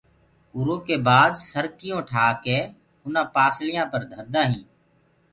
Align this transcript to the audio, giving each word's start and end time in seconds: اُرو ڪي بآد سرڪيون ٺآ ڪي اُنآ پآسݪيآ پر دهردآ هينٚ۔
اُرو 0.55 0.75
ڪي 0.85 0.95
بآد 1.07 1.31
سرڪيون 1.49 1.99
ٺآ 2.09 2.25
ڪي 2.43 2.57
اُنآ 3.03 3.23
پآسݪيآ 3.35 3.83
پر 3.91 4.01
دهردآ 4.09 4.41
هينٚ۔ 4.49 4.67